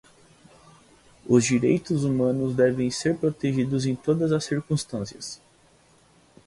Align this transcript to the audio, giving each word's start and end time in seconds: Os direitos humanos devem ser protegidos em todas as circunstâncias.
Os 1.27 1.45
direitos 1.45 2.03
humanos 2.03 2.55
devem 2.55 2.89
ser 2.89 3.17
protegidos 3.19 3.85
em 3.85 3.95
todas 3.95 4.31
as 4.31 4.43
circunstâncias. 4.43 5.39